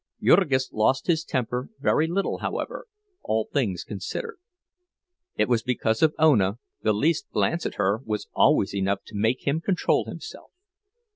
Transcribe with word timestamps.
Jurgis 0.19 0.71
lost 0.71 1.05
his 1.05 1.23
temper 1.23 1.69
very 1.79 2.07
little, 2.07 2.39
however, 2.39 2.87
all 3.21 3.47
things 3.53 3.83
considered. 3.83 4.39
It 5.35 5.47
was 5.47 5.61
because 5.61 6.01
of 6.01 6.15
Ona; 6.17 6.57
the 6.81 6.91
least 6.91 7.29
glance 7.29 7.67
at 7.67 7.75
her 7.75 7.99
was 8.03 8.27
always 8.33 8.73
enough 8.73 9.03
to 9.05 9.15
make 9.15 9.45
him 9.47 9.61
control 9.61 10.05
himself. 10.05 10.49